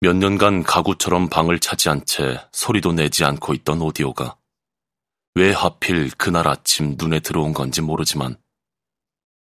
몇 0.00 0.14
년간 0.14 0.62
가구처럼 0.62 1.28
방을 1.28 1.58
차지한 1.58 2.04
채 2.04 2.46
소리도 2.52 2.92
내지 2.92 3.24
않고 3.24 3.54
있던 3.54 3.80
오디오가 3.80 4.36
왜 5.34 5.52
하필 5.52 6.10
그날 6.10 6.48
아침 6.48 6.96
눈에 6.98 7.20
들어온 7.20 7.52
건지 7.52 7.80
모르지만 7.80 8.36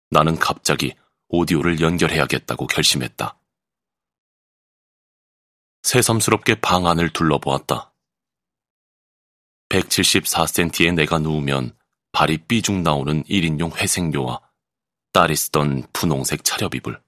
나는 0.10 0.38
갑자기 0.38 0.96
오디오를 1.28 1.81
연결해야겠다고 1.81 2.68
결심했다. 2.68 3.38
새삼스럽게 5.83 6.61
방 6.61 6.88
안을 6.88 7.09
둘러보았다. 7.09 7.93
174cm의 9.70 10.93
내가 10.93 11.20
누우면 11.20 11.77
발이 12.14 12.38
삐죽 12.48 12.82
나오는 12.82 13.23
1인용 13.23 13.75
회색묘와 13.75 14.41
딸이 15.11 15.36
쓰던 15.36 15.88
분홍색 15.91 16.43
차렵이불. 16.43 17.02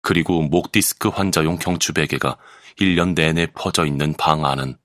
그리고 0.00 0.42
목 0.42 0.72
디스크 0.72 1.08
환자용 1.08 1.58
경추 1.58 1.92
베개가 1.92 2.38
1년 2.78 3.14
내내 3.14 3.46
퍼져 3.54 3.84
있는 3.84 4.14
방 4.14 4.44
안은 4.44 4.78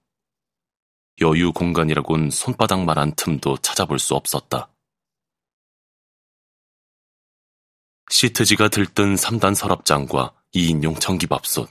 여유 1.22 1.54
공간이라곤 1.54 2.32
손바닥만한 2.32 3.14
틈도 3.16 3.58
찾아볼 3.58 4.00
수 4.00 4.16
없었다. 4.16 4.70
시트지가 8.10 8.70
들뜬 8.70 9.16
3단 9.16 9.56
서랍장과 9.56 10.34
2인용 10.54 11.00
전기밥솥, 11.00 11.70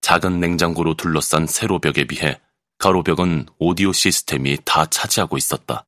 작은 0.00 0.40
냉장고로 0.40 0.94
둘러싼 0.94 1.46
세로벽에 1.46 2.04
비해 2.04 2.40
가로벽은 2.78 3.46
오디오 3.58 3.92
시스템이 3.92 4.58
다 4.64 4.86
차지하고 4.86 5.36
있었다. 5.36 5.86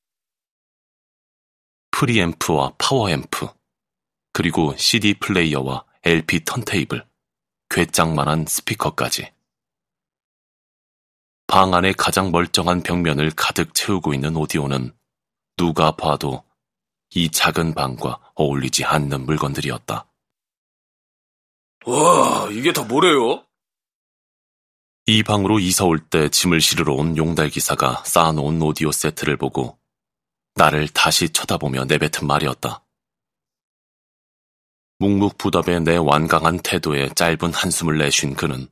프리앰프와 1.90 2.74
파워앰프, 2.78 3.48
그리고 4.32 4.76
CD 4.76 5.14
플레이어와 5.14 5.84
LP 6.06 6.44
턴테이블, 6.44 7.06
궤짝만한 7.70 8.44
스피커까지. 8.46 9.32
방 11.46 11.72
안의 11.72 11.94
가장 11.94 12.30
멀쩡한 12.30 12.82
벽면을 12.82 13.30
가득 13.34 13.74
채우고 13.74 14.12
있는 14.12 14.36
오디오는 14.36 14.94
누가 15.56 15.92
봐도 15.96 16.44
이 17.14 17.30
작은 17.30 17.74
방과 17.74 18.20
어울리지 18.34 18.84
않는 18.84 19.24
물건들이었다. 19.24 20.06
와, 21.86 22.48
이게 22.50 22.72
다 22.72 22.82
뭐래요? 22.84 23.44
이 25.06 25.22
방으로 25.22 25.58
이사 25.58 25.84
올 25.84 25.98
때 26.10 26.28
짐을 26.28 26.60
실으러 26.60 26.94
온 26.94 27.16
용달 27.16 27.48
기사가 27.50 28.02
쌓아놓은 28.04 28.60
오디오 28.60 28.90
세트를 28.92 29.36
보고 29.36 29.78
나를 30.54 30.88
다시 30.88 31.30
쳐다보며 31.30 31.84
내뱉은 31.84 32.26
말이었다. 32.26 32.83
묵묵부답의 34.98 35.80
내 35.82 35.96
완강한 35.96 36.58
태도에 36.60 37.10
짧은 37.14 37.52
한숨을 37.52 37.98
내쉰 37.98 38.34
그는 38.34 38.68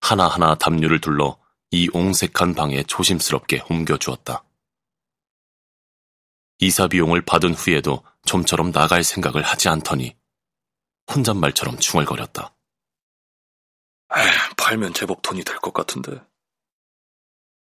하나하나 0.00 0.54
담요를 0.54 1.00
둘러 1.00 1.38
이 1.70 1.88
옹색한 1.92 2.54
방에 2.54 2.82
조심스럽게 2.84 3.64
옮겨주었다. 3.68 4.44
이사 6.60 6.88
비용을 6.88 7.22
받은 7.24 7.54
후에도 7.54 8.02
좀처럼 8.24 8.72
나갈 8.72 9.04
생각을 9.04 9.42
하지 9.42 9.68
않더니 9.68 10.16
혼잣말처럼 11.14 11.78
중얼거렸다. 11.78 12.54
에휴, 14.16 14.54
팔면 14.56 14.94
제법 14.94 15.22
돈이 15.22 15.44
될 15.44 15.56
것 15.60 15.72
같은데. 15.72 16.20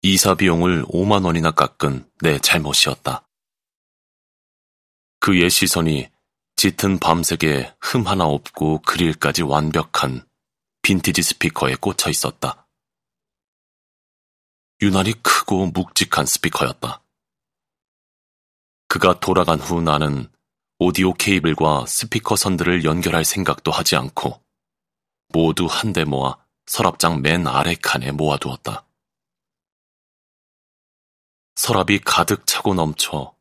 이사 0.03 0.35
비용을 0.35 0.85
5만 0.85 1.25
원이나 1.25 1.51
깎은 1.53 2.11
내 2.21 2.39
잘못이었다. 2.39 3.27
그의 5.21 5.49
시선이 5.49 6.11
짙은 6.65 6.99
밤색에 6.99 7.75
흠 7.79 8.07
하나 8.07 8.25
없고 8.25 8.81
그릴까지 8.87 9.43
완벽한 9.43 10.27
빈티지 10.81 11.23
스피커에 11.23 11.75
꽂혀 11.75 12.09
있었다. 12.09 12.67
유난히 14.81 15.13
크고 15.23 15.67
묵직한 15.67 16.25
스피커였다. 16.25 17.03
그가 18.89 19.21
돌아간 19.21 19.61
후 19.61 19.83
나는 19.83 20.33
오디오 20.79 21.13
케이블과 21.13 21.85
스피커 21.85 22.35
선들을 22.35 22.85
연결할 22.85 23.27
생각도 23.27 23.71
하지 23.71 23.97
않고 23.97 24.43
모두 25.35 25.67
한데 25.67 26.05
모아 26.05 26.39
서랍장 26.65 27.21
맨 27.21 27.47
아래 27.47 27.75
칸에 27.75 28.11
모아두었다. 28.11 28.87
서랍이 31.57 31.99
가득 32.07 32.47
차고 32.47 32.73
넘쳐 32.73 33.34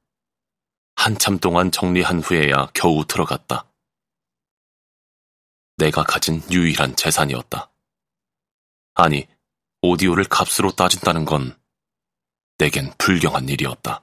한참 1.04 1.38
동안 1.38 1.70
정리한 1.70 2.22
후에야 2.22 2.70
겨우 2.74 3.04
들어갔다. 3.06 3.70
내가 5.76 6.02
가진 6.04 6.42
유일한 6.50 6.96
재산이었다. 6.96 7.70
아니, 8.94 9.28
오디오를 9.82 10.24
값으로 10.24 10.72
따진다는 10.72 11.26
건 11.26 11.60
내겐 12.58 12.94
불경한 12.98 13.50
일이었다. 13.50 14.02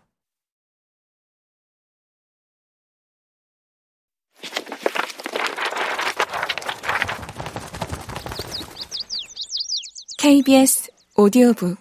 KBS 10.19 10.91
오디오북 11.17 11.79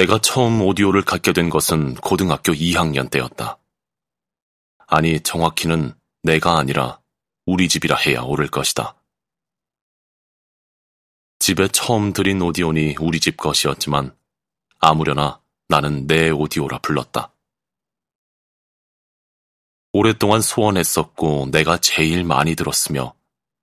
내가 0.00 0.18
처음 0.18 0.62
오디오를 0.62 1.02
갖게 1.02 1.34
된 1.34 1.50
것은 1.50 1.94
고등학교 1.96 2.52
2학년 2.52 3.10
때였다. 3.10 3.58
아니, 4.86 5.20
정확히는 5.20 5.92
내가 6.22 6.56
아니라 6.56 7.02
우리 7.44 7.68
집이라 7.68 7.96
해야 7.96 8.22
옳을 8.22 8.48
것이다. 8.48 8.96
집에 11.38 11.68
처음 11.68 12.14
들인 12.14 12.40
오디오니 12.40 12.96
우리 12.98 13.20
집 13.20 13.36
것이었지만 13.36 14.16
아무려나 14.78 15.42
나는 15.68 16.06
내 16.06 16.30
오디오라 16.30 16.78
불렀다. 16.78 17.34
오랫동안 19.92 20.40
소원했었고 20.40 21.50
내가 21.50 21.76
제일 21.76 22.24
많이 22.24 22.54
들었으며 22.54 23.12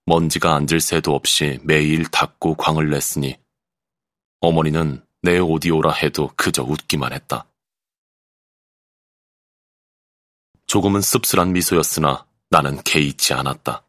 먼지가 0.05 0.53
앉을 0.53 0.81
새도 0.81 1.15
없이 1.15 1.57
매일 1.63 2.05
닦고 2.05 2.57
광을 2.57 2.91
냈으니 2.91 3.39
어머니는 4.41 5.06
내 5.21 5.39
오디오라 5.39 5.91
해도 5.93 6.31
그저 6.35 6.63
웃기만 6.63 7.13
했다. 7.13 7.47
조금은 10.67 11.01
씁쓸한 11.01 11.53
미소였으나 11.53 12.25
나는 12.49 12.81
개의치 12.83 13.33
않았다. 13.33 13.85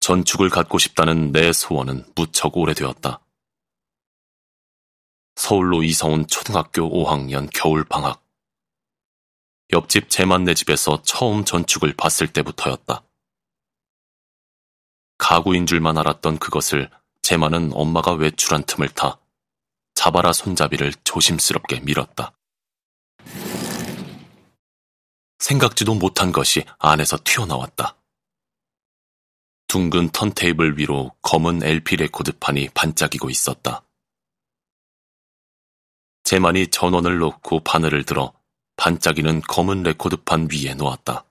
전축을 0.00 0.48
갖고 0.50 0.78
싶다는 0.78 1.32
내 1.32 1.52
소원은 1.52 2.04
무척 2.14 2.56
오래되었다. 2.56 3.20
서울로 5.36 5.82
이사온 5.82 6.26
초등학교 6.26 6.82
5학년 6.82 7.48
겨울방학. 7.52 8.22
옆집 9.72 10.10
제만네 10.10 10.54
집에서 10.54 11.02
처음 11.02 11.44
전축을 11.44 11.94
봤을 11.96 12.32
때부터였다. 12.32 13.04
가구인 15.18 15.66
줄만 15.66 15.96
알았던 15.98 16.38
그것을 16.38 16.90
제만은 17.22 17.70
엄마가 17.74 18.12
외출한 18.12 18.64
틈을 18.64 18.88
타 18.88 19.19
자바라 20.00 20.32
손잡이를 20.32 20.94
조심스럽게 21.04 21.80
밀었다. 21.80 22.32
생각지도 25.38 25.94
못한 25.94 26.32
것이 26.32 26.64
안에서 26.78 27.18
튀어나왔다. 27.22 27.98
둥근 29.66 30.08
턴테이블 30.08 30.78
위로 30.78 31.14
검은 31.20 31.62
LP 31.62 31.96
레코드판이 31.96 32.70
반짝이고 32.70 33.28
있었다. 33.28 33.84
제만이 36.22 36.68
전원을 36.68 37.18
놓고 37.18 37.60
바늘을 37.60 38.04
들어 38.04 38.32
반짝이는 38.76 39.42
검은 39.42 39.82
레코드판 39.82 40.48
위에 40.50 40.72
놓았다. 40.76 41.26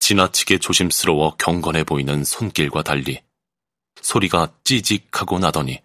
지나치게 0.00 0.58
조심스러워 0.58 1.36
경건해 1.38 1.84
보이는 1.84 2.24
손길과 2.24 2.82
달리 2.82 3.22
소리가 4.02 4.52
찌직하고 4.64 5.38
나더니 5.38 5.82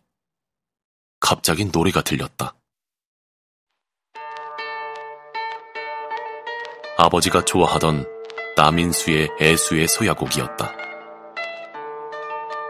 갑자기 1.26 1.66
노래가 1.66 2.02
들렸다. 2.02 2.56
아버지가 6.98 7.44
좋아하던 7.44 8.06
남인수의 8.56 9.32
애수의 9.42 9.88
소야곡이었다. 9.88 10.72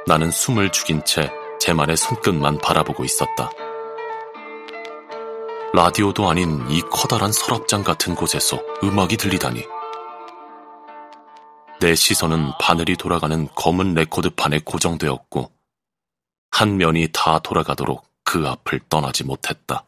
나는 0.07 0.31
숨을 0.31 0.72
죽인 0.72 1.04
채 1.04 1.30
제 1.66 1.74
말의 1.74 1.98
손끝만 1.98 2.60
바라보고 2.60 3.04
있었다. 3.04 3.50
라디오도 5.74 6.30
아닌 6.30 6.63
이 6.69 6.80
커다란 6.81 7.31
서랍장 7.31 7.84
같은 7.84 8.13
곳에서 8.13 8.62
음악이 8.84 9.18
들리다니. 9.18 9.66
내 11.80 11.96
시선은 11.96 12.51
바늘이 12.60 12.98
돌아가는 12.98 13.48
검은 13.56 13.96
레코드판에 13.96 14.60
고정되었고, 14.60 15.51
한 16.51 16.78
면이 16.78 17.10
다 17.12 17.40
돌아가도록 17.40 18.06
그 18.36 18.46
앞을 18.46 18.82
떠나지 18.90 19.24
못했다. 19.24 19.86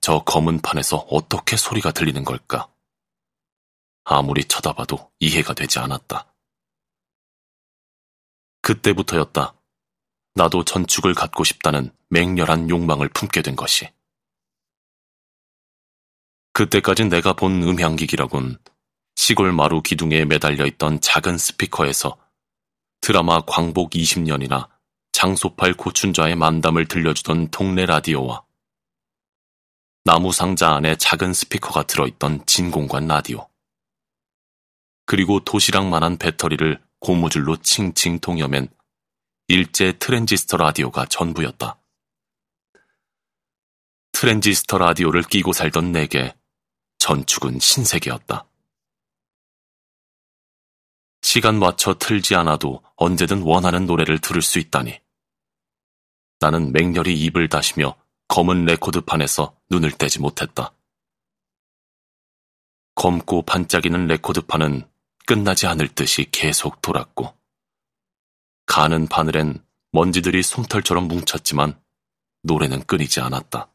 저 0.00 0.20
검은 0.20 0.62
판에서 0.62 0.96
어떻게 1.10 1.54
소리가 1.58 1.92
들리는 1.92 2.24
걸까? 2.24 2.66
아무리 4.04 4.42
쳐다봐도 4.46 5.12
이해가 5.18 5.52
되지 5.52 5.80
않았다. 5.80 6.32
그때부터였다. 8.62 9.54
나도 10.32 10.64
전축을 10.64 11.12
갖고 11.12 11.44
싶다는 11.44 11.94
맹렬한 12.08 12.70
욕망을 12.70 13.10
품게 13.10 13.42
된 13.42 13.54
것이. 13.54 13.92
그때까진 16.54 17.10
내가 17.10 17.34
본 17.34 17.62
음향기기라곤 17.64 18.56
시골 19.14 19.52
마루 19.52 19.82
기둥에 19.82 20.24
매달려 20.24 20.64
있던 20.64 21.02
작은 21.02 21.36
스피커에서 21.36 22.16
드라마 23.02 23.42
광복 23.42 23.90
20년이나 23.90 24.77
장소팔 25.18 25.74
고춘자의 25.74 26.36
만담을 26.36 26.86
들려주던 26.86 27.48
동네 27.48 27.86
라디오와 27.86 28.44
나무 30.04 30.30
상자 30.30 30.70
안에 30.76 30.94
작은 30.94 31.32
스피커가 31.32 31.88
들어있던 31.88 32.46
진공관 32.46 33.08
라디오. 33.08 33.48
그리고 35.06 35.42
도시락만한 35.42 36.18
배터리를 36.18 36.80
고무줄로 37.00 37.56
칭칭 37.56 38.20
동여맨 38.20 38.68
일제 39.48 39.98
트랜지스터 39.98 40.56
라디오가 40.56 41.04
전부였다. 41.06 41.80
트랜지스터 44.12 44.78
라디오를 44.78 45.24
끼고 45.24 45.52
살던 45.52 45.90
내게 45.90 46.36
전축은 47.00 47.58
신세계였다. 47.58 48.46
시간 51.22 51.58
맞춰 51.58 51.94
틀지 51.98 52.36
않아도 52.36 52.84
언제든 52.94 53.42
원하는 53.42 53.84
노래를 53.84 54.20
들을 54.20 54.42
수 54.42 54.60
있다니. 54.60 55.07
나는 56.40 56.72
맹렬히 56.72 57.18
입을 57.20 57.48
다시며 57.48 57.96
검은 58.28 58.64
레코드판에서 58.64 59.56
눈을 59.70 59.92
떼지 59.92 60.20
못했다. 60.20 60.72
검고 62.94 63.42
반짝이는 63.42 64.06
레코드판은 64.06 64.88
끝나지 65.26 65.66
않을 65.66 65.88
듯이 65.88 66.26
계속 66.30 66.80
돌았고, 66.82 67.36
가는 68.66 69.06
바늘엔 69.06 69.64
먼지들이 69.92 70.42
솜털처럼 70.42 71.08
뭉쳤지만 71.08 71.80
노래는 72.42 72.84
끊이지 72.84 73.20
않았다. 73.20 73.72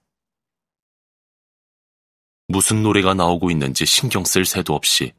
무슨 2.48 2.84
노래가 2.84 3.14
나오고 3.14 3.50
있는지 3.52 3.86
신경 3.86 4.24
쓸 4.26 4.46
새도 4.46 4.76
없이 4.76 5.14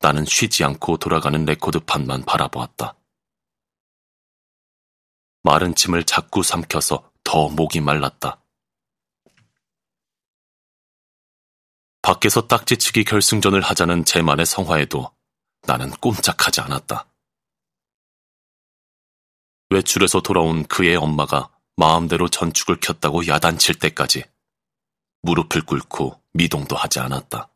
나는 0.00 0.24
쉬지 0.24 0.64
않고 0.64 0.96
돌아가는 0.96 1.44
레코드판만 1.44 2.24
바라보았다. 2.24 2.99
마른 5.42 5.74
침을 5.74 6.04
자꾸 6.04 6.42
삼켜서 6.42 7.10
더 7.24 7.48
목이 7.48 7.80
말랐다. 7.80 8.42
밖에서 12.02 12.46
딱지치기 12.46 13.04
결승전을 13.04 13.60
하자는 13.60 14.04
제만의 14.04 14.46
성화에도 14.46 15.10
나는 15.62 15.90
꼼짝하지 15.90 16.60
않았다. 16.62 17.06
외출해서 19.70 20.20
돌아온 20.20 20.64
그의 20.64 20.96
엄마가 20.96 21.50
마음대로 21.76 22.28
전축을 22.28 22.80
켰다고 22.80 23.26
야단칠 23.26 23.78
때까지 23.78 24.24
무릎을 25.22 25.62
꿇고 25.62 26.20
미동도 26.32 26.76
하지 26.76 27.00
않았다. 27.00 27.49